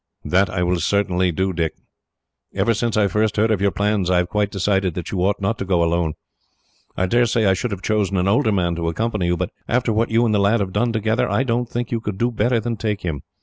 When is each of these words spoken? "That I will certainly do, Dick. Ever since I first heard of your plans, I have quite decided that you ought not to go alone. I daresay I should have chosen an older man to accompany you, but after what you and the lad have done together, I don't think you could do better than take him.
"That 0.25 0.49
I 0.49 0.63
will 0.63 0.79
certainly 0.79 1.31
do, 1.31 1.53
Dick. 1.53 1.75
Ever 2.55 2.73
since 2.73 2.97
I 2.97 3.07
first 3.07 3.37
heard 3.37 3.51
of 3.51 3.61
your 3.61 3.69
plans, 3.69 4.09
I 4.09 4.17
have 4.17 4.29
quite 4.29 4.49
decided 4.49 4.95
that 4.95 5.11
you 5.11 5.23
ought 5.23 5.39
not 5.39 5.59
to 5.59 5.63
go 5.65 5.83
alone. 5.83 6.15
I 6.97 7.05
daresay 7.05 7.45
I 7.45 7.53
should 7.53 7.69
have 7.69 7.83
chosen 7.83 8.17
an 8.17 8.27
older 8.27 8.51
man 8.51 8.73
to 8.77 8.89
accompany 8.89 9.27
you, 9.27 9.37
but 9.37 9.51
after 9.67 9.93
what 9.93 10.09
you 10.09 10.25
and 10.25 10.33
the 10.33 10.39
lad 10.39 10.59
have 10.59 10.73
done 10.73 10.91
together, 10.91 11.29
I 11.29 11.43
don't 11.43 11.69
think 11.69 11.91
you 11.91 12.01
could 12.01 12.17
do 12.17 12.31
better 12.31 12.59
than 12.59 12.77
take 12.77 13.01
him. 13.01 13.21